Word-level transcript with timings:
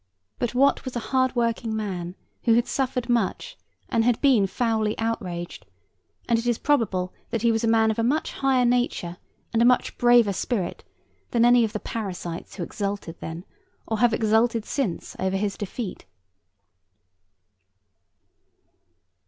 But 0.39 0.55
Wat 0.55 0.83
was 0.83 0.95
a 0.95 0.99
hard 1.13 1.35
working 1.35 1.75
man, 1.75 2.15
who 2.45 2.55
had 2.55 2.65
suffered 2.65 3.07
much, 3.07 3.55
and 3.87 4.03
had 4.03 4.19
been 4.19 4.47
foully 4.47 4.97
outraged; 4.97 5.63
and 6.27 6.39
it 6.39 6.47
is 6.47 6.57
probable 6.57 7.13
that 7.29 7.43
he 7.43 7.51
was 7.51 7.63
a 7.63 7.67
man 7.67 7.91
of 7.91 7.99
a 7.99 8.03
much 8.03 8.31
higher 8.31 8.65
nature 8.65 9.17
and 9.53 9.61
a 9.61 9.63
much 9.63 9.95
braver 9.99 10.33
spirit 10.33 10.83
than 11.29 11.45
any 11.45 11.63
of 11.63 11.71
the 11.71 11.79
parasites 11.79 12.55
who 12.55 12.63
exulted 12.63 13.19
then, 13.19 13.45
or 13.85 13.99
have 13.99 14.11
exulted 14.11 14.65
since, 14.65 15.15
over 15.19 15.37
his 15.37 15.55
defeat. 15.55 16.07